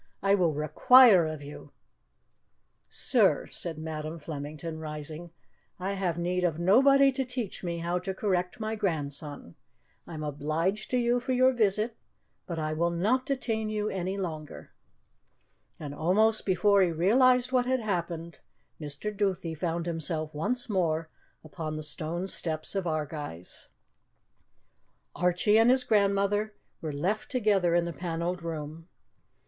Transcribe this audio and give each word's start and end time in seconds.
I 0.23 0.33
will 0.33 0.55
require 0.55 1.27
of 1.27 1.43
you" 1.43 1.69
"Sir," 3.09 3.45
said 3.51 3.77
Madam 3.77 4.17
Flemington, 4.17 4.79
rising, 4.79 5.29
"I 5.79 5.93
have 5.93 6.17
need 6.17 6.43
of 6.43 6.57
nobody 6.57 7.11
to 7.11 7.23
teach 7.23 7.63
me 7.63 7.77
how 7.77 7.99
to 7.99 8.13
correct 8.15 8.59
my 8.59 8.73
grandson. 8.73 9.53
I 10.07 10.15
am 10.15 10.23
obliged 10.23 10.89
to 10.89 10.97
you 10.97 11.19
for 11.19 11.33
your 11.33 11.51
visit, 11.53 11.97
but 12.47 12.57
I 12.57 12.73
will 12.73 12.89
not 12.89 13.27
detain 13.27 13.69
you 13.69 13.91
longer." 14.17 14.71
And 15.79 15.93
almost 15.93 16.47
before 16.47 16.81
he 16.81 16.89
realized 16.91 17.51
what 17.51 17.67
had 17.67 17.79
happened, 17.81 18.39
Mr. 18.79 19.15
Duthie 19.15 19.53
found 19.53 19.85
himself 19.85 20.33
once 20.33 20.67
more 20.67 21.09
upon 21.43 21.75
the 21.75 21.83
stone 21.83 22.25
steps 22.25 22.73
of 22.73 22.87
Ardguys. 22.87 23.67
Archie 25.15 25.59
and 25.59 25.69
his 25.69 25.83
grandmother 25.83 26.55
were 26.81 26.91
left 26.91 27.29
together 27.29 27.75
in 27.75 27.85
the 27.85 27.93
panelled 27.93 28.41
room. 28.41 28.87